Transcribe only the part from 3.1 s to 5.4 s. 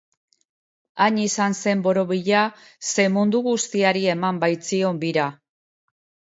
mundu guztiari eman baitzion bira.